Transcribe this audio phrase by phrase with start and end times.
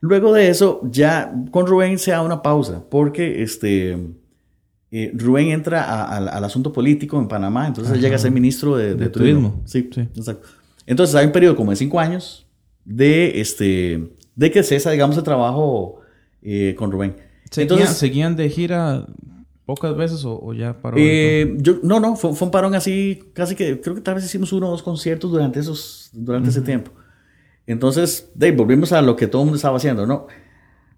[0.00, 3.98] Luego de eso, ya con Rubén se da una pausa, porque este,
[4.90, 9.62] eh, Rubén entra al asunto político en Panamá, entonces llega a ser ministro de, turismo.
[9.64, 10.48] Sí, sí, exacto.
[10.86, 12.46] Entonces hay un periodo como de cinco años
[12.84, 16.00] de, este, de que cesa, digamos, el trabajo
[16.42, 17.16] eh, con Rubén.
[17.50, 19.06] ¿Seguían, entonces, ¿Seguían de gira
[19.66, 20.96] pocas veces o, ya paró?
[20.98, 24.52] Eh, yo, no, no, fue, un parón así, casi que creo que tal vez hicimos
[24.52, 26.90] uno o dos conciertos durante, esos, durante ese tiempo.
[27.70, 30.26] Entonces, Dave, volvimos a lo que todo el mundo estaba haciendo, ¿no?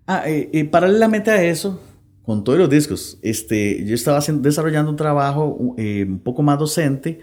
[0.07, 1.81] Ah, eh, paralelamente a eso,
[2.25, 7.19] con todos los discos, este, yo estaba desarrollando un trabajo eh, un poco más docente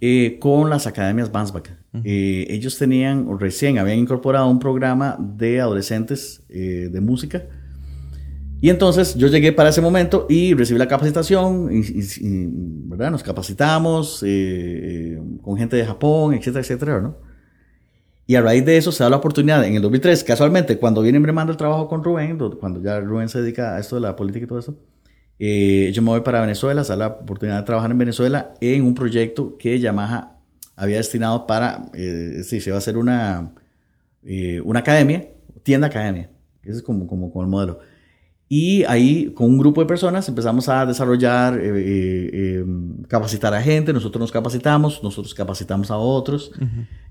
[0.00, 1.70] eh, con las academias Bansbach.
[2.04, 7.44] Eh, ellos tenían, recién habían incorporado un programa de adolescentes de música.
[8.60, 12.02] Y entonces yo llegué para ese momento y recibí la capacitación, y,
[12.88, 13.10] ¿verdad?
[13.10, 14.20] Nos capacitamos
[15.40, 17.25] con gente de Japón, etcétera, etcétera, ¿no?
[18.26, 21.20] Y a raíz de eso se da la oportunidad en el 2003, casualmente, cuando viene
[21.20, 24.44] mando el trabajo con Rubén, cuando ya Rubén se dedica a esto de la política
[24.44, 24.76] y todo eso,
[25.38, 28.84] eh, yo me voy para Venezuela, se da la oportunidad de trabajar en Venezuela en
[28.84, 30.38] un proyecto que Yamaha
[30.74, 33.52] había destinado para, eh, se va a hacer una,
[34.24, 35.28] eh, una academia,
[35.62, 36.28] tienda academia,
[36.62, 37.78] ese es como, como, como el modelo.
[38.48, 42.64] Y ahí, con un grupo de personas, empezamos a desarrollar, eh,
[43.08, 46.52] capacitar a gente, nosotros nos capacitamos, nosotros capacitamos a otros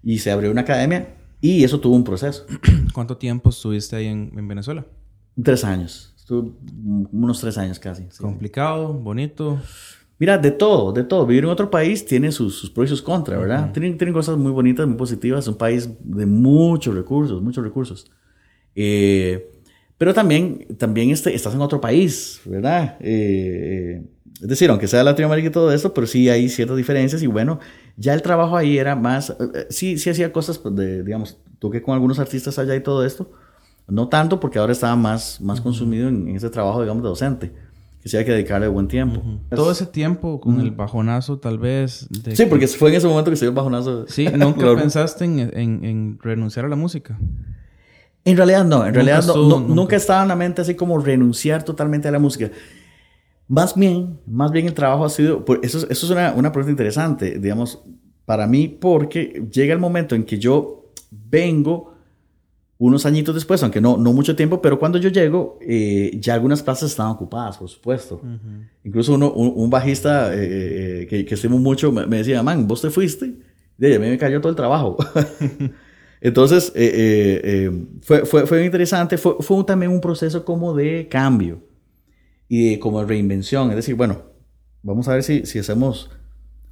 [0.01, 2.45] y se abrió una academia y eso tuvo un proceso.
[2.93, 4.85] ¿Cuánto tiempo estuviste ahí en, Venezuela?
[5.41, 6.13] Tres años.
[6.17, 6.51] Estuve
[7.11, 8.05] unos tres años casi.
[8.17, 8.93] ¿Complicado?
[8.93, 9.59] ¿Bonito?
[10.17, 11.25] Mira, de todo, de todo.
[11.25, 13.73] Vivir en otro país tiene sus, sus pros y sus contras, ¿verdad?
[13.73, 15.43] tienen, tienen, cosas muy bonitas, muy positivas.
[15.43, 18.09] Es un país de muchos recursos, muchos recursos.
[18.73, 19.51] Eh,
[19.97, 22.97] pero también, también este, estás en otro país, ¿verdad?
[22.99, 24.03] Eh,
[24.41, 27.59] es decir, aunque sea Latinoamérica y todo esto, pero sí hay ciertas diferencias y bueno,
[27.95, 31.81] ya el trabajo ahí era más, eh, eh, sí, sí hacía cosas de, digamos, toqué
[31.81, 33.31] con algunos artistas allá y todo esto,
[33.87, 37.53] no tanto porque ahora estaba más, más consumido en, ese trabajo, digamos, de docente,
[38.01, 39.23] que sí hay que dedicarle buen tiempo.
[39.49, 42.07] Todo ese tiempo con el bajonazo tal vez.
[42.33, 44.05] sí, porque fue en ese momento que se dio el bajonazo.
[44.07, 47.17] Sí, ¿nunca pensaste en, en, renunciar a la música?
[48.25, 52.07] En realidad no, en realidad no, nunca estaba en la mente así como renunciar totalmente
[52.07, 52.49] a la música.
[53.47, 57.37] Más bien, más bien el trabajo ha sido, eso, eso es una, una pregunta interesante,
[57.37, 57.83] digamos,
[58.25, 61.93] para mí, porque llega el momento en que yo vengo
[62.79, 66.61] unos añitos después, aunque no, no mucho tiempo, pero cuando yo llego, eh, ya algunas
[66.61, 68.19] plazas estaban ocupadas, por supuesto.
[68.83, 72.89] Incluso uno, un, bajista eh, eh, que, que estimo mucho me, decía, man, vos te
[72.89, 73.35] fuiste,
[73.77, 74.97] y a mí me cayó todo el trabajo.
[76.25, 76.73] Entonces,
[78.01, 81.61] fue, fue, fue interesante, fue, fue también un proceso como de cambio
[82.47, 83.69] y como reinvención.
[83.69, 84.23] Es decir, bueno,
[84.81, 86.09] vamos a ver si, si hacemos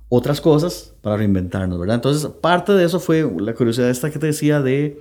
[0.10, 1.98] otras cosas para reinventarnos, ¿verdad?
[1.98, 5.00] Entonces, parte de eso fue la curiosidad esta que te decía de,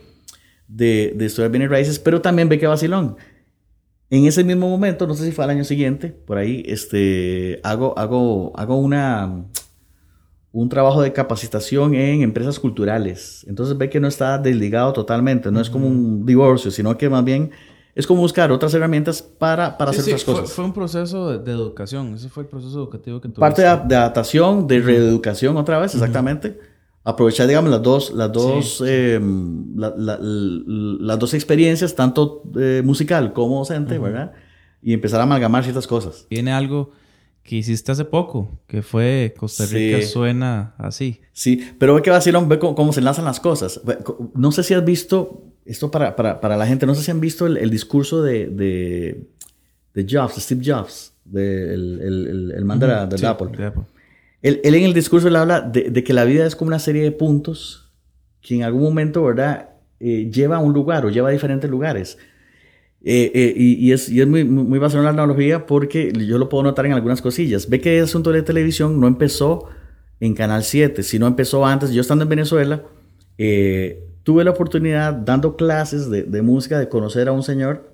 [0.68, 3.16] de, de estudiar bienes raíces, pero también ve que vacilón.
[4.10, 7.98] En ese mismo momento, no sé si fue al año siguiente, por ahí, este, hago,
[7.98, 9.46] hago, hago una,
[10.52, 13.44] un trabajo de capacitación en empresas culturales.
[13.48, 17.24] Entonces ve que no está desligado totalmente, no es como un divorcio, sino que más
[17.24, 17.50] bien
[17.94, 20.52] es como buscar otras herramientas para, para hacer otras cosas.
[20.52, 23.40] Fue un proceso de, educación, ese fue el proceso educativo que tuviste.
[23.40, 26.58] Parte de, adaptación, de reeducación otra vez, exactamente.
[27.04, 33.98] Aprovechar, digamos, las dos, las dos, em, las dos experiencias, tanto eh, musical como docente,
[33.98, 34.32] ¿verdad?
[34.82, 36.26] Y empezar a amalgamar ciertas cosas.
[36.28, 36.92] Tiene algo
[37.42, 41.20] que hiciste hace poco, que fue Costa Rica suena así.
[41.32, 43.80] Sí, pero ve que vacilón, ve cómo, cómo se lanzan las cosas.
[44.34, 47.20] No sé si has visto esto para, para, para, la gente, no sé si han
[47.20, 49.28] visto el, el discurso de, de,
[49.94, 53.48] de, Jobs, de Steve Jobs, de, el, el, el man de, Apple.
[54.42, 56.80] Él, él, en el discurso le habla de, de, que la vida es como una
[56.80, 57.92] serie de puntos
[58.40, 59.68] que en algún momento, ¿verdad?,
[60.00, 62.18] eh, lleva a un lugar o lleva a diferentes lugares.
[63.04, 66.38] Eh, eh, y, y, es, y es muy, muy basado en la analogía porque yo
[66.38, 67.68] lo puedo notar en algunas cosillas.
[67.68, 69.68] Ve que el asunto de televisión no empezó
[70.20, 71.90] en Canal 7, sino empezó antes.
[71.90, 72.84] Yo estando en Venezuela,
[73.38, 77.92] eh, tuve la oportunidad, dando clases de, de, música, de conocer a un señor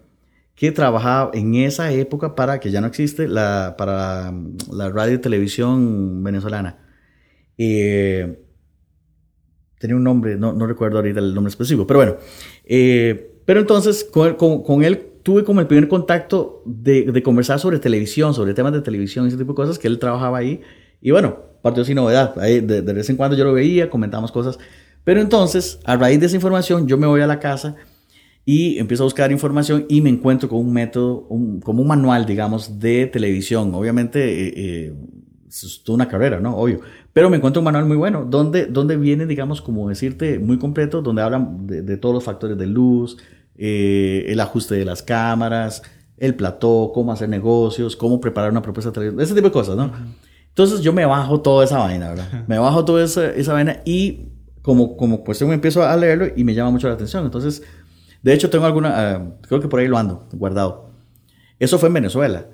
[0.55, 4.35] que trabajaba en esa época para, que ya no existe, la, para
[4.71, 6.81] la radio y televisión venezolana.
[7.57, 8.43] Eh,
[9.79, 12.17] tenía un nombre, no, no, recuerdo ahorita el nombre específico, pero bueno.
[13.49, 17.79] Pero entonces con, con, con, él tuve como el primer contacto de, de, conversar sobre
[17.79, 20.61] televisión, sobre temas de televisión, ese tipo de cosas, que él trabajaba ahí.
[21.01, 22.39] Y bueno, partió sin novedad.
[22.39, 24.59] Ahí de, de vez en cuando yo lo veía, comentamos cosas.
[25.03, 27.77] Pero entonces, a raíz de esa información, yo me voy a la casa
[28.45, 31.27] y empiezo a buscar información y me encuentro con un método,
[31.65, 33.75] como un manual, digamos, de televisión.
[33.75, 34.95] Obviamente, eh, eh,
[35.49, 36.55] es toda una carrera, ¿no?
[36.55, 36.81] Obvio.
[37.13, 41.03] Pero me encuentro un manual muy bueno, donde, donde viene, digamos, como decirte, muy completo,
[41.03, 43.17] donde hablan de, todos los factores de luz,
[43.59, 45.83] eh, el ajuste de las cámaras,
[46.17, 49.93] el plató, cómo hacer negocios, cómo preparar una propuesta de ese tipo de cosas, ¿no?
[50.49, 52.45] Entonces yo me bajo toda esa vaina, ¿verdad?
[52.47, 54.29] Me bajo toda esa, esa vaina y
[54.63, 57.25] como, como me empiezo a leerlo y me llama mucho la atención.
[57.25, 57.63] Entonces,
[58.23, 60.91] de hecho tengo alguna, ah, creo que por ahí lo ando, guardado.
[61.59, 62.47] Eso fue en Venezuela.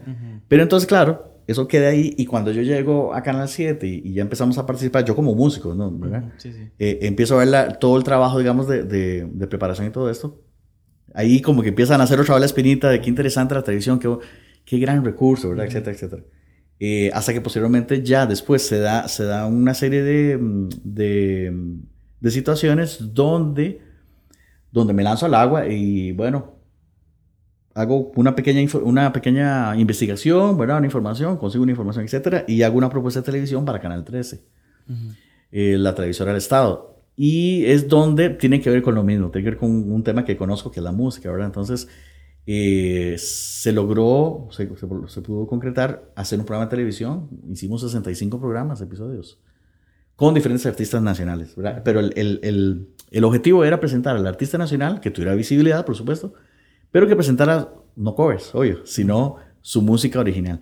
[0.48, 4.22] Pero entonces, claro, eso queda ahí y cuando yo llego a Canal 7 y, ya
[4.22, 5.90] empezamos a participar, yo como músico, ¿no?
[5.90, 6.32] ¿verdad?
[6.38, 6.70] Sí, sí.
[6.78, 10.40] Eh, empiezo a ver todo el trabajo, digamos, de, de, de, preparación y todo esto.
[11.14, 13.98] Ahí como que empiezan a hacer otra vez la espinita de qué interesante la televisión,
[13.98, 14.14] qué,
[14.64, 15.66] qué gran recurso, ¿verdad?
[15.66, 16.22] Etcétera, etcétera.
[16.80, 20.38] Eh, hasta que posteriormente ya después se da, se da una serie de,
[20.82, 21.56] de,
[22.20, 23.80] de situaciones donde,
[24.72, 26.54] donde me lanzo al agua y bueno,
[27.74, 30.78] hago una pequeña, una pequeña investigación, ¿verdad?
[30.78, 34.42] Una información, consigo una información, etcétera, y hago una propuesta de televisión para Canal 13,
[35.52, 36.93] eh, la televisora del Estado.
[37.16, 40.24] Y es donde tiene que ver con lo mismo, tiene que ver con un tema
[40.24, 41.46] que conozco, que es la música, ¿verdad?
[41.46, 41.88] Entonces,
[42.46, 49.38] eh, se logró, se, pudo concretar hacer un programa de televisión, hicimos 65 programas, episodios,
[50.16, 51.82] con diferentes artistas nacionales, ¿verdad?
[51.84, 56.34] Pero el, el, el objetivo era presentar al artista nacional, que tuviera visibilidad, por supuesto,
[56.90, 60.60] pero que presentara no covers, obvio, sino su música original.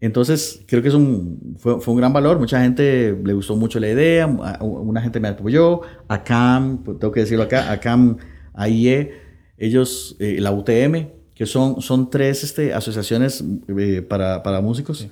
[0.00, 2.38] Entonces, creo que es un, fue, fue, un gran valor.
[2.38, 7.12] Mucha gente le gustó mucho la idea, una gente me apoyó, a Cam, pues, tengo
[7.12, 8.16] que decirlo acá, a Cam,
[8.54, 9.12] AIE,
[9.56, 13.44] ellos, eh, la UTM, que son, son tres este, asociaciones
[13.76, 15.08] eh, para, para, músicos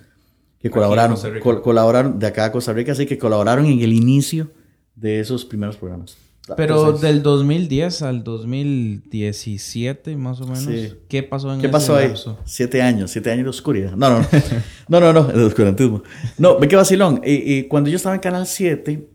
[0.60, 4.50] que colaboraron, colaboraron de acá a Costa Rica, así que colaboraron en el inicio
[4.94, 6.16] de esos primeros programas.
[6.54, 12.12] Pero del 2010 al 2017, más o menos, ¿qué pasó en ¿Qué pasó ahí?
[12.44, 13.92] Siete años, siete años de oscuridad.
[13.96, 14.26] No, no, no,
[14.88, 16.04] no, no, no, de oscurantismo.
[16.38, 17.20] No, ve que vacilón.
[17.68, 19.08] Cuando yo estaba en Canal 7,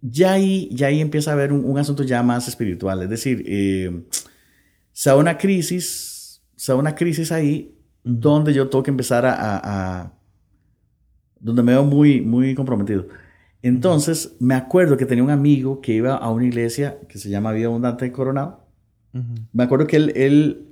[0.00, 3.02] ya, ahí, ya ahí empieza a haber un, asunto ya más espiritual.
[3.02, 4.04] Es decir, eh,
[4.92, 9.34] se da una crisis, se da una crisis ahí donde yo tengo que empezar a,
[9.36, 10.12] a
[11.40, 13.08] donde me veo muy, muy comprometido.
[13.62, 17.52] Entonces, me acuerdo que tenía un amigo que iba a una iglesia que se llama
[17.52, 18.64] Vida Abundante de Coronado.
[19.52, 20.66] Me acuerdo que él,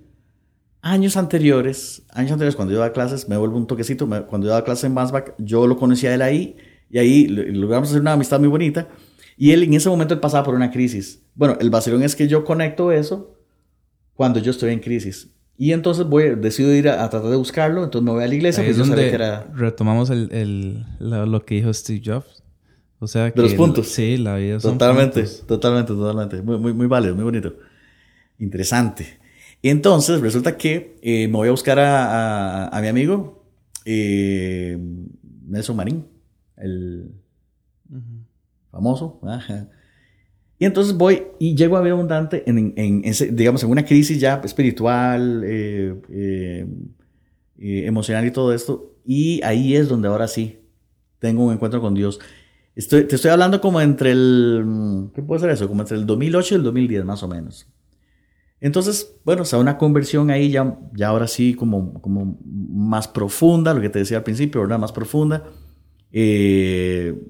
[0.81, 4.65] años anteriores, años anteriores, cuando yo daba clases, me vuelvo un toquecito, cuando yo daba
[4.65, 6.57] clases en Mansbach, yo lo conocía a él ahí,
[6.89, 8.89] y ahí logramos hacer una amistad muy bonita,
[9.37, 11.23] y él en ese momento él pasaba por una crisis.
[11.35, 13.37] Bueno, el vacilón es que yo conecto eso
[14.15, 15.31] cuando yo estoy en crisis.
[15.57, 18.63] Y entonces voy, decido ir a, tratar de buscarlo, entonces me voy a la iglesia.
[18.63, 19.11] Ahí es donde
[19.53, 22.45] retomamos el, lo que dijo Steve Jobs
[23.01, 23.41] o sea que...
[23.41, 23.89] De los puntos.
[23.89, 26.43] sí, la vida son Totalmente, totalmente, totalmente.
[26.43, 27.55] Muy, muy, muy válido, muy bonito.
[28.39, 29.19] Interesante.
[29.63, 33.45] Y entonces resulta que eh, me voy a buscar a, a, mi amigo
[33.85, 34.79] eh,
[35.47, 36.07] Nelson Marín,
[36.57, 37.11] el
[38.71, 39.21] famoso.
[40.59, 44.41] Y entonces voy y llego a ver abundante en, en, digamos, en una crisis ya
[44.45, 46.67] espiritual, eh,
[47.57, 48.95] emocional y todo esto.
[49.05, 50.61] Y ahí es donde ahora sí
[51.19, 52.21] tengo un encuentro con Dios
[52.87, 55.11] te estoy hablando como entre el...
[55.13, 55.67] ¿Qué puede ser eso?
[55.67, 57.67] Como entre el 2008 y el 2010 más o menos.
[58.61, 63.75] Entonces, bueno, o sea, una conversión ahí ya, ya ahora sí como, como más profunda,
[63.75, 64.79] lo que te decía al principio, ¿verdad?
[64.79, 65.45] Más profunda.
[66.13, 67.21] Eh,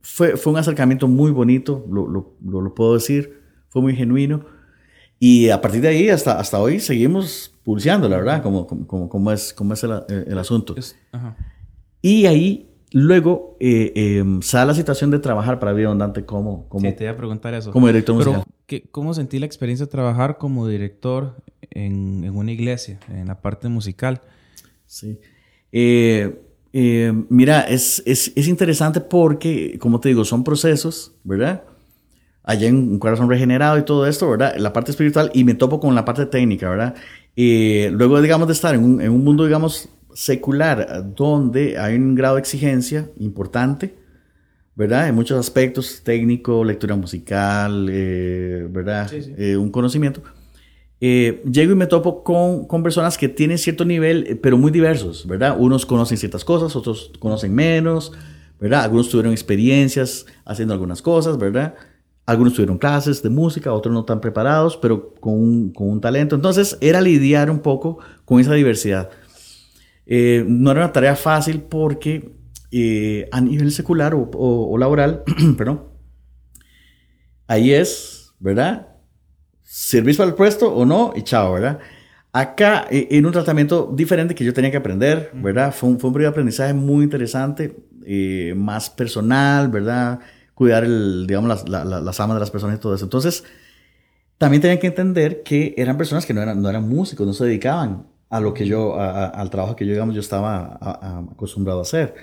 [0.00, 4.44] fue, fue un acercamiento muy bonito, lo, lo, lo, puedo decir, fue muy genuino.
[5.18, 9.32] Y a partir de ahí hasta, hasta hoy seguimos pulseando, la verdad, como, como, como
[9.32, 10.74] es, como es el, el asunto.
[12.00, 16.88] Y ahí Luego eh, em, sale la situación de trabajar para Vida Abundante como, como,
[16.88, 17.72] sí, te iba a preguntar eso.
[17.72, 18.44] como director musical.
[18.66, 21.36] Pero, ¿cómo sentí la experiencia de trabajar como director
[21.70, 24.20] en, en una iglesia, en la parte musical?
[24.86, 25.18] Sí.
[25.72, 26.38] Eh,
[26.74, 31.64] eh, mira, es, es, es, interesante porque, como te digo, son procesos, ¿verdad?
[32.42, 34.54] Allá en un corazón regenerado y todo esto, ¿verdad?
[34.58, 36.94] La parte espiritual y me topo con la parte técnica, ¿verdad?
[37.34, 42.36] luego, digamos, de estar en un, en un mundo, digamos, secular, donde hay un grado
[42.36, 43.94] de exigencia importante,
[44.74, 45.08] ¿verdad?
[45.08, 49.10] En muchos aspectos, técnico, lectura musical, eh, ¿verdad?
[49.12, 50.22] Eh, un conocimiento.
[51.00, 55.26] Eh, llego y me topo con, con, personas que tienen cierto nivel, pero muy diversos,
[55.26, 55.56] ¿verdad?
[55.58, 58.12] Unos conocen ciertas cosas, otros conocen menos,
[58.60, 58.82] ¿verdad?
[58.82, 61.74] Algunos tuvieron experiencias haciendo algunas cosas, ¿verdad?
[62.24, 66.36] Algunos tuvieron clases de música, otros no tan preparados, pero con un, con un talento.
[66.36, 69.10] Entonces, era lidiar un poco con esa diversidad.
[70.06, 72.32] Eh, no era una tarea fácil porque
[72.70, 75.22] eh, a nivel secular o, laboral,
[75.56, 75.84] perdón,
[77.46, 78.88] ahí es, ¿verdad?
[79.62, 81.78] Servís para el puesto o no y chao, ¿verdad?
[82.32, 85.72] Acá, eh, en un tratamiento diferente que yo tenía que aprender, ¿verdad?
[85.72, 87.76] Fue un, fue un periodo de aprendizaje muy interesante,
[88.56, 90.18] más personal, ¿verdad?
[90.54, 93.04] Cuidar, el, digamos, las, las, las amas de las personas y todo eso.
[93.04, 93.44] Entonces,
[94.38, 97.44] también tenían que entender que eran personas que no eran, no eran músicos, no se
[97.44, 100.78] dedicaban a lo que yo, al trabajo que yo, digamos, yo estaba
[101.30, 102.14] acostumbrado a hacer.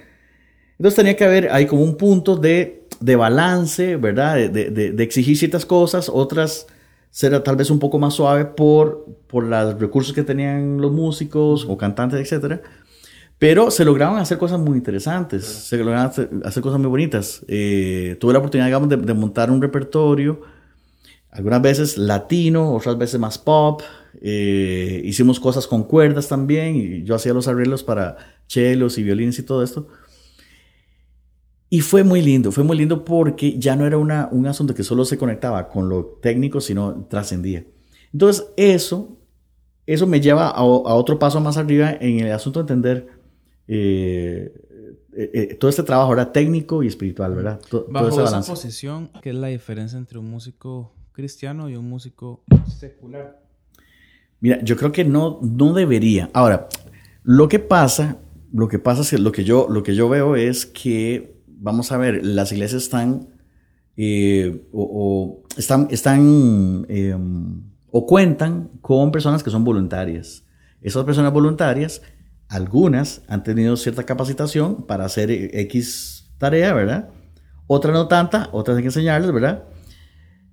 [0.72, 4.36] Entonces tenía que haber ahí como un punto de, de balance, ¿verdad?
[4.36, 6.66] De, de, de, exigir ciertas cosas, otras
[7.12, 11.64] ser tal vez un poco más suave por, por los recursos que tenían los músicos
[11.70, 12.60] o cantantes, etcétera.
[13.38, 17.46] Pero se lograban hacer cosas muy interesantes, se lograban hacer, cosas muy bonitas.
[17.48, 20.42] Eh, tuve la oportunidad, digamos, de, de, montar un repertorio,
[21.32, 23.82] algunas veces latino, otras veces más pop.
[24.22, 28.18] Eh, hicimos cosas con cuerdas también, y yo hacía los arreglos para
[28.48, 29.88] chelos y violines y todo esto.
[31.70, 34.84] Y fue muy lindo, fue muy lindo porque ya no era una, un asunto que
[34.84, 37.64] solo se conectaba con lo técnico, sino trascendía.
[38.12, 39.20] Entonces, eso,
[39.86, 43.20] eso me lleva a, a, otro paso más arriba en el asunto de entender
[43.72, 44.52] eh,
[45.16, 47.62] eh, eh, todo este trabajo era técnico y espiritual, ¿verdad?
[47.70, 52.44] Todo, Bajo esa posición, ¿qué es la diferencia entre un músico cristiano y un músico
[52.80, 53.42] secular?
[54.40, 56.30] Mira, yo creo que no, no debería.
[56.34, 56.70] Ahora,
[57.24, 58.18] lo que pasa,
[58.54, 61.92] lo que pasa es que lo que yo, lo que yo veo es que, vamos
[61.92, 63.28] a ver, las iglesias están,
[63.98, 67.18] eh, o, están, están eh,
[67.92, 70.46] o cuentan con personas que son voluntarias.
[70.82, 72.02] Esas personas voluntarias
[72.48, 77.10] algunas han tenido cierta capacitación para hacer X tarea, ¿verdad?
[77.68, 79.66] Otras no tanta, otras hay que enseñarles, ¿verdad?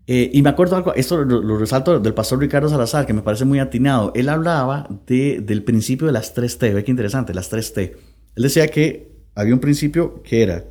[0.08, 3.22] Eh, y me acuerdo algo, esto lo, lo, resalto del pastor Ricardo Salazar, que me
[3.22, 4.12] parece muy atinado.
[4.14, 6.72] Él hablaba de, del principio de las tres T.
[6.72, 7.96] Ve qué interesante, las tres T.
[8.36, 10.64] Él decía que había un principio que era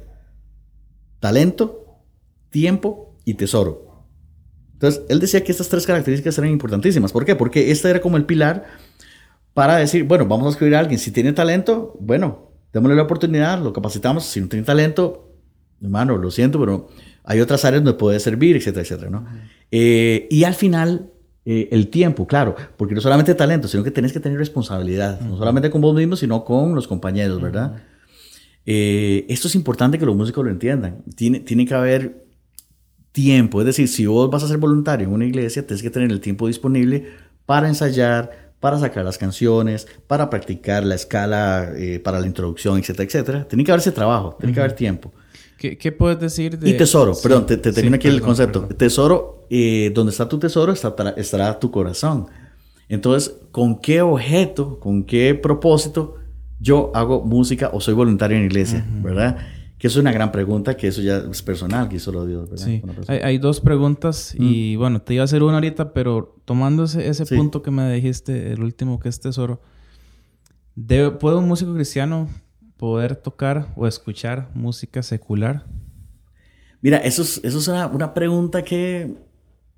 [1.19, 2.01] talento,
[2.49, 4.05] tiempo y tesoro.
[4.73, 7.11] Entonces, él decía que estas tres características eran importantísimas.
[7.11, 7.35] ¿Por qué?
[7.35, 8.65] Porque este era como el pilar
[9.53, 10.99] para decir, bueno, vamos a escribir a alguien.
[10.99, 14.25] Si tiene talento, bueno, démosle la oportunidad, lo capacitamos.
[14.25, 15.24] Si no tiene talento,
[15.81, 16.87] hermano, lo siento, pero
[17.23, 19.25] hay otras áreas donde puede servir, etcétera, etcétera, ¿no?
[19.71, 21.11] Eh, y al final,
[21.45, 25.25] eh, el tiempo, claro, porque no solamente talento, sino que tenés que tener responsabilidad, uh
[25.25, 25.29] -huh.
[25.29, 27.71] no solamente con vos mismo, sino con los compañeros, ¿verdad?
[27.71, 27.81] Uh -huh.
[28.65, 31.03] eh, esto es importante que los músicos lo entiendan.
[31.15, 32.25] Tiene, tiene que haber
[33.11, 36.11] tiempo, es decir, si vos vas a ser voluntario en una iglesia, tienes que tener
[36.11, 37.05] el tiempo disponible
[37.45, 43.05] para ensayar, para sacar las canciones, para practicar la escala eh, para la introducción, etcétera,
[43.05, 43.47] etcétera.
[43.47, 44.55] Tiene que haber ese trabajo, tiene uh -huh.
[44.55, 45.13] que haber tiempo.
[45.57, 46.69] ¿Qué, ¿Qué, puedes decir de...?
[46.69, 47.23] Y tesoro, sí.
[47.23, 48.61] perdón, te, te termino sí, aquí perdón, el concepto.
[48.61, 48.77] Perdón.
[48.77, 52.27] Tesoro, eh, donde está tu tesoro estará, estará tu corazón.
[52.89, 56.15] Entonces, ¿con qué objeto, con qué propósito
[56.59, 59.03] yo hago música o soy voluntario en iglesia, uh -huh.
[59.03, 59.37] verdad?
[59.77, 62.65] Que es una gran pregunta, que eso ya es personal, que solo Dios, ¿verdad?
[62.65, 62.81] Sí.
[63.07, 64.43] Hay, hay, dos preguntas mm.
[64.43, 67.35] y bueno, te iba a hacer una ahorita, pero tomando ese, ese sí.
[67.35, 69.61] punto que me dijiste, el último que es tesoro,
[70.75, 72.29] ¿debe, ¿puede un músico cristiano
[72.77, 75.65] poder tocar o escuchar música secular?
[76.81, 79.13] Mira, eso es, eso es una, una pregunta que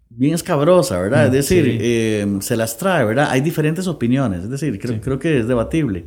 [0.09, 1.23] bien escabrosa, ¿verdad?
[1.23, 1.77] Mm, es decir, sí.
[1.79, 3.27] eh, se las trae, ¿verdad?
[3.29, 4.99] Hay diferentes opiniones, es decir, creo, sí.
[5.01, 6.05] creo que es debatible.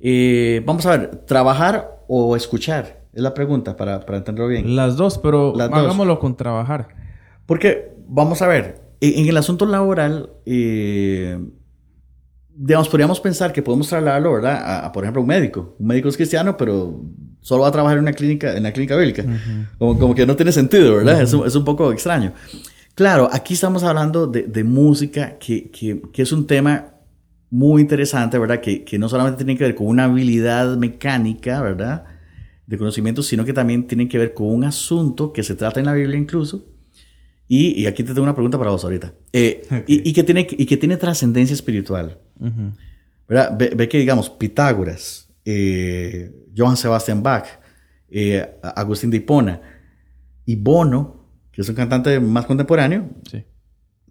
[0.00, 3.04] Eh, vamos a ver, trabajar o escuchar?
[3.12, 4.76] Es la pregunta para, para entenderlo bien.
[4.76, 6.20] Las dos, pero Las hagámoslo dos.
[6.20, 6.88] con trabajar.
[7.46, 11.38] Porque, vamos a ver, en el asunto laboral, eh,
[12.58, 14.56] digamos, podríamos pensar que podemos trasladarlo, ¿verdad?
[14.56, 15.76] A, a, por ejemplo, un médico.
[15.78, 17.02] Un médico es cristiano, pero
[17.40, 19.22] solo va a trabajar en una clínica, en la clínica bíblica.
[19.22, 19.66] Uh -huh.
[19.78, 21.16] como, como, que no tiene sentido, ¿verdad?
[21.16, 21.24] Uh -huh.
[21.24, 22.32] es, un, es, un, poco extraño.
[22.94, 26.94] Claro, aquí estamos hablando de, de música, que, que, que, es un tema
[27.50, 28.60] muy interesante, ¿verdad?
[28.60, 32.04] Que, que, no solamente tiene que ver con una habilidad mecánica, ¿verdad?
[32.66, 35.86] De conocimiento, sino que también tiene que ver con un asunto que se trata en
[35.86, 36.64] la Biblia incluso.
[37.48, 39.12] Y, y aquí te tengo una pregunta para vos ahorita.
[39.32, 39.84] Eh, okay.
[39.86, 42.18] y, y, que tiene, y que tiene trascendencia espiritual.
[42.38, 42.72] Uh -huh.
[43.28, 43.56] ¿verdad?
[43.58, 47.46] Ve, ve, que, digamos, Pitágoras, eh, Johann Sebastian Bach,
[48.08, 49.60] eh, Agustín de Hipona
[50.44, 53.44] y Bono, que es un cantante más contemporáneo, sí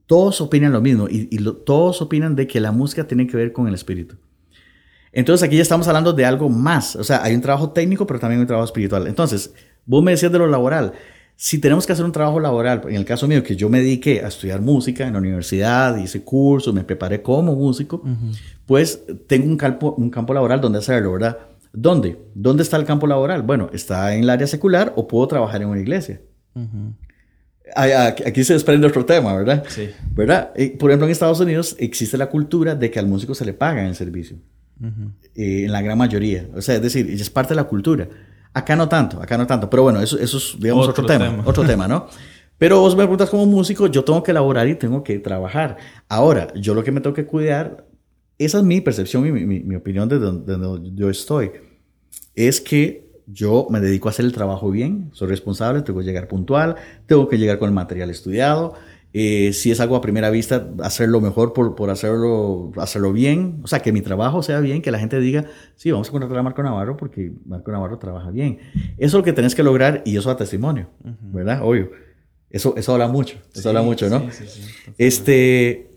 [0.06, 3.38] todos opinan lo mismo y, y lo, todos opinan de que la música tiene que
[3.38, 4.18] ver con el espíritu.
[5.12, 6.96] Entonces aquí ya estamos hablando de algo más.
[6.96, 9.08] O sea, hay un trabajo técnico, pero también hay un trabajo espiritual.
[9.08, 9.54] Entonces,
[9.86, 10.94] vos me decías de lo laboral.
[11.38, 14.24] Si tenemos que hacer un trabajo laboral, en el caso mío, que yo me dediqué
[14.24, 18.40] a estudiar música en la universidad, hice cursos, me preparé como músico, uh -huh.
[18.66, 21.38] pues tengo un campo, un campo laboral donde hacerlo, ¿verdad?
[21.74, 22.18] ¿Dónde?
[22.34, 23.42] ¿Dónde está el campo laboral?
[23.42, 26.22] Bueno, está en el área secular o puedo trabajar en una iglesia.
[26.56, 26.94] Uh -huh
[27.74, 29.64] aquí se desprende otro tema, ¿verdad?
[29.68, 29.90] Sí.
[30.14, 30.52] ¿Verdad?
[30.80, 33.82] Por ejemplo, en Estados Unidos existe la cultura de que al músico se le paga
[33.82, 34.38] en el servicio.
[34.80, 35.12] Uh -huh.
[35.36, 36.48] eh, en la gran mayoría.
[36.54, 38.08] O sea, es decir, es parte de la cultura.
[38.56, 39.70] Acá no tanto, acá no tanto.
[39.70, 41.44] Pero bueno, eso, eso es, digamos, otro, otro tema, tema.
[41.46, 42.08] Otro tema, ¿no?
[42.58, 45.76] Pero vos me preguntas como músico, yo tengo que elaborar y tengo que trabajar.
[46.08, 47.86] Ahora, yo lo que me tengo que cuidar,
[48.38, 51.52] esa es mi percepción y mi, mi, mi opinión de donde, de donde yo estoy,
[52.34, 56.30] es que yo me dedico a hacer el trabajo bien, soy responsable, tengo que llegar
[56.30, 56.76] puntual,
[57.08, 58.76] tengo que llegar con el material estudiado,
[59.18, 63.62] Eh, si es algo a primera vista, hacerlo mejor por, por hacerlo, hacerlo bien.
[63.64, 65.46] O sea, que mi trabajo sea bien, que la gente diga,
[65.78, 68.60] sí, vamos a contratar a Marco Navarro porque Marco Navarro trabaja bien.
[68.74, 70.90] Eso es lo que tenés que lograr y eso da testimonio,
[71.32, 71.62] ¿verdad?
[71.64, 71.92] Obvio.
[72.50, 74.20] Eso, eso habla mucho, eso habla mucho, ¿no?
[74.32, 74.62] Sí, sí,
[74.98, 75.92] este,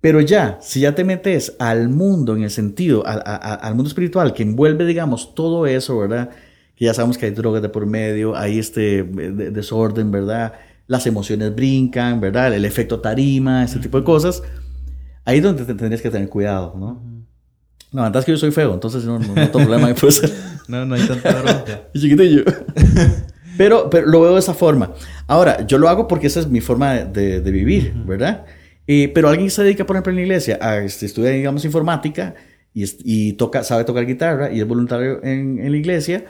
[0.00, 4.44] pero ya, si ya te metes al mundo en el sentido, al mundo espiritual que
[4.44, 6.30] envuelve, digamos, todo eso, ¿verdad?
[6.76, 10.52] Que ya sabemos que hay drogas de por medio, hay este desorden, ¿verdad?
[10.92, 12.52] Las emociones brincan, ¿verdad?
[12.52, 14.42] El efecto tarima, ese tipo de cosas.
[15.24, 17.02] Ahí es donde te tendrías que tener cuidado, ¿no?
[17.92, 20.20] La verdad es que yo soy feo, entonces no, no, no tengo problema pues.
[20.68, 21.88] no, no hay tanta bronca.
[21.94, 22.44] Chiquitillo.
[23.56, 24.92] pero, pero lo veo de esa forma.
[25.26, 28.44] Ahora, yo lo hago porque esa es mi forma de, de, vivir, ¿verdad?
[28.86, 32.34] Eh, pero alguien se dedica, por ejemplo, en la iglesia a este, estudiar, digamos, informática
[32.74, 36.26] y, y, toca, sabe tocar guitarra y es voluntario en, en, la iglesia,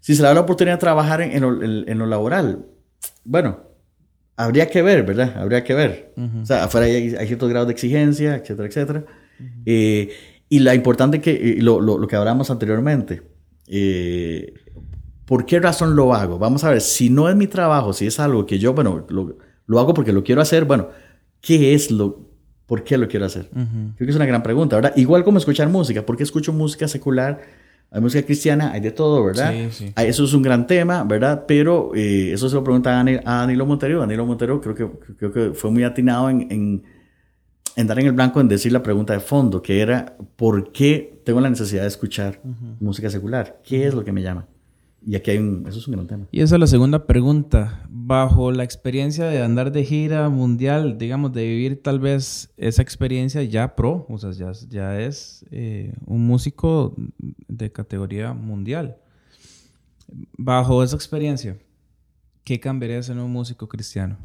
[0.00, 2.64] si se le da la oportunidad de trabajar en, en, lo, en lo laboral,
[3.24, 3.69] bueno,
[4.44, 5.36] habría que ver, ¿verdad?
[5.36, 6.12] Habría que ver.
[6.42, 9.04] O sea, afuera hay, ciertos grados de exigencia, etcétera, etcétera.
[9.66, 10.10] Eh,
[10.48, 13.22] y la importante que, eh, lo, lo, que hablamos anteriormente,
[13.68, 14.54] eh,
[15.24, 16.38] ¿por qué razón lo hago?
[16.38, 19.38] Vamos a ver, si no es mi trabajo, si es algo que yo, bueno, lo,
[19.66, 20.88] lo hago porque lo quiero hacer, bueno,
[21.40, 22.28] ¿qué es lo,
[22.66, 23.48] por qué lo quiero hacer?
[23.50, 24.92] Creo que es una gran pregunta, ¿verdad?
[24.96, 27.40] Igual como escuchar música, ¿por qué escucho música secular?
[27.92, 29.52] Hay música cristiana, hay de todo, ¿verdad?
[29.52, 29.92] Sí, sí.
[29.96, 31.44] Eso es un gran tema, ¿verdad?
[31.48, 34.00] Pero eh, eso se lo pregunta a, Danilo Montero.
[34.00, 36.82] Danilo Montero creo que, creo que fue muy atinado en, en,
[37.74, 41.20] en, dar en el blanco en decir la pregunta de fondo, que era, ¿por qué
[41.24, 42.40] tengo la necesidad de escuchar
[42.78, 43.60] música secular?
[43.64, 44.46] ¿Qué es lo que me llama?
[45.06, 46.26] Y aquí hay un, eso es un gran tema.
[46.30, 47.86] Y esa es la segunda pregunta.
[47.88, 53.42] Bajo la experiencia de andar de gira mundial, digamos, de vivir tal vez esa experiencia
[53.42, 56.94] ya pro, o sea, ya, ya es eh, un músico
[57.48, 58.96] de categoría mundial.
[60.36, 61.56] Bajo esa experiencia,
[62.44, 64.18] ¿qué cambiaría en un músico cristiano?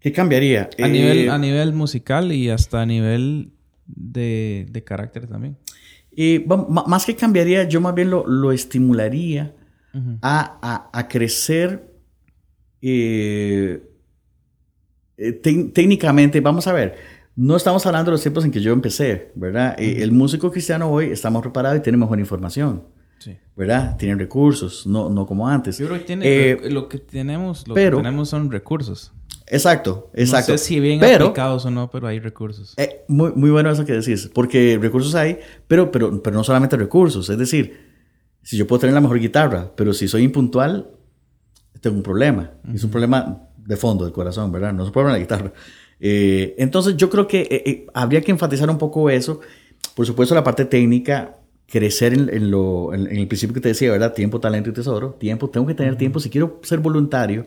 [0.00, 0.70] ¿Qué cambiaría?
[0.82, 3.52] A, nivel, eh, a nivel musical y hasta a nivel
[3.86, 5.56] de, de carácter también.
[6.20, 9.54] Y más que cambiaría, yo más bien lo, lo estimularía
[10.20, 11.92] a, a, a, crecer
[12.82, 13.80] eh,
[15.16, 16.40] eh, técnicamente.
[16.40, 16.96] Vamos a ver,
[17.36, 19.76] no estamos hablando de los tiempos en que yo empecé, ¿verdad?
[19.78, 22.82] Eh, el músico cristiano hoy está más preparado y tiene mejor información.
[23.20, 23.38] Sí.
[23.54, 23.96] ¿Verdad?
[23.96, 25.78] Tienen recursos, no, no como antes.
[25.78, 29.12] Yo creo que tiene, lo que tenemos, lo que tenemos son recursos.
[29.50, 30.52] Exacto, exacto.
[30.52, 32.74] No sé si bien aplicados o no, pero hay recursos.
[32.76, 36.76] Eh, muy, muy bueno eso que decís, porque recursos hay, pero, pero, pero no solamente
[36.76, 37.28] recursos.
[37.30, 37.88] Es decir,
[38.42, 40.90] si yo puedo tener la mejor guitarra, pero si soy impuntual,
[41.80, 42.52] tengo un problema.
[42.74, 44.72] Es un problema de fondo, del corazón, ¿verdad?
[44.72, 45.52] No es un problema de la guitarra.
[46.00, 49.40] Eh, entonces yo creo que eh, habría que enfatizar un poco eso.
[49.94, 54.14] Por supuesto, la parte técnica, crecer en, lo, en, el principio que te decía, ¿verdad?
[54.14, 55.14] Tiempo, talento y tesoro.
[55.14, 56.20] Tiempo, tengo que tener tiempo.
[56.20, 57.46] Si quiero ser voluntario,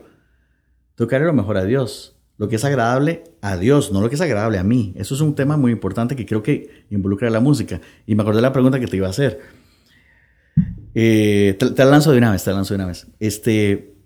[1.02, 2.14] Tocar lo mejor a Dios.
[2.38, 4.92] Lo que es agradable a Dios, no lo que es agradable a mí.
[4.94, 7.80] Eso es un tema muy importante que creo que involucra la música.
[8.06, 9.40] Y me acordé de la pregunta que te iba a hacer.
[10.94, 13.08] Eh, te, la lanzo de una vez, te la lanzo de una vez.
[13.18, 13.96] Este,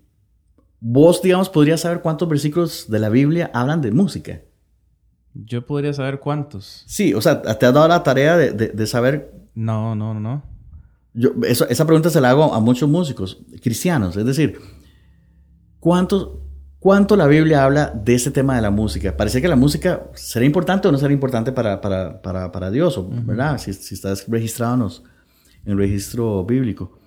[0.79, 4.41] vos, digamos, podrías saber cuántos versículos de la Biblia hablan de música.
[5.35, 6.83] Yo podría saber cuántos.
[6.87, 9.35] Sí, o sea, te has dado la tarea de, saber.
[9.53, 10.41] No, no, no.
[11.13, 14.17] Yo, esa pregunta se la hago a muchos músicos cristianos.
[14.17, 14.59] Es decir,
[15.79, 16.46] ¿cuántos,
[16.79, 19.17] ¿Cuánto la Biblia habla de ese tema de la música?
[19.17, 23.03] Parece que la música será importante o no será importante para, para, para, para Dios,
[23.25, 23.57] ¿verdad?
[23.57, 24.75] Si, si, estás registrado
[25.65, 26.99] en el registro bíblico.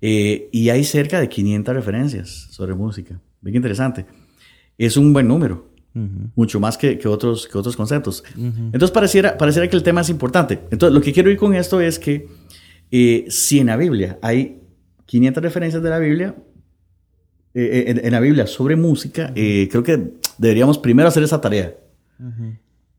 [0.00, 3.20] Eh, y hay cerca de 500 referencias sobre música.
[3.42, 4.06] Bien interesante.
[4.78, 5.68] Es un buen número.
[6.36, 8.22] Mucho más que, que, otros, que otros conceptos.
[8.36, 10.60] Entonces pareciera, pareciera que el tema es importante.
[10.70, 12.28] Entonces lo que quiero ir con esto es que
[12.90, 14.62] eh, si en la Biblia hay
[15.06, 16.36] 500 referencias de la Biblia,
[17.60, 21.74] eh, eh, en, la Biblia sobre música, eh, creo que deberíamos primero hacer esa tarea.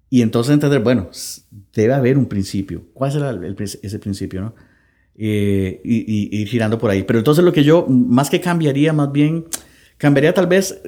[0.10, 1.10] Y entonces entender, bueno,
[1.74, 2.84] debe haber un principio.
[2.94, 3.40] ¿Cuál será
[3.82, 4.56] ese principio, no?
[5.16, 7.04] y, ir girando por ahí.
[7.04, 9.46] Pero entonces lo que yo, más que cambiaría, más bien,
[9.98, 10.82] cambiaría tal vez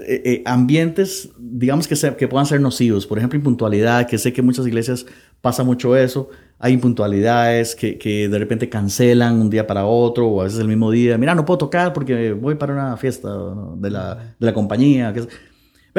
[0.44, 3.08] ambientes, digamos que, que puedan ser nocivos.
[3.08, 5.06] Por ejemplo, impuntualidad, que sé que en muchas iglesias
[5.40, 6.30] pasa mucho eso
[6.62, 10.68] hay impuntualidades que, que, de repente cancelan un día para otro o a veces el
[10.68, 11.18] mismo día.
[11.18, 13.30] Mira, no puedo tocar porque voy para una fiesta
[13.78, 15.12] de, la, de, la, compañía.
[15.12, 15.28] Que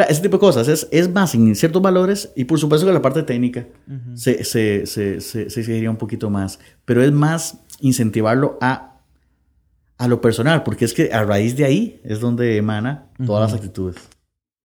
[0.09, 3.03] ese tipo de cosas es, es, más en ciertos valores y por supuesto que la
[3.03, 3.67] parte técnica
[4.15, 9.01] se, se, se, se, seguiría un poquito más, pero es más incentivarlo a,
[9.99, 13.61] a lo personal, porque es que a raíz de ahí es donde emana todas las
[13.61, 13.97] actitudes.